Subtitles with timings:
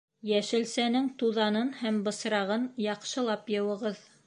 [0.27, 4.05] Йәшелсәнең туҙанын һәм бысрағын яҡшылап йыуығыҙ